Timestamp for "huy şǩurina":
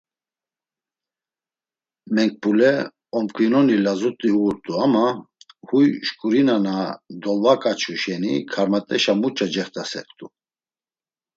5.67-6.57